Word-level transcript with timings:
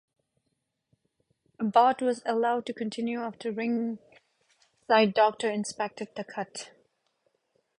The 1.59 1.65
bout 1.65 2.01
was 2.01 2.23
allowed 2.25 2.65
to 2.65 2.73
continue 2.73 3.19
after 3.19 3.51
the 3.51 3.55
ringside 3.55 5.13
doctor 5.13 5.47
inspected 5.47 6.07
the 6.15 6.23
cut. 6.23 6.71